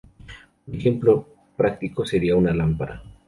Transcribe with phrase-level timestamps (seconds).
[0.65, 3.03] Un ejemplo práctico sería una lámpara.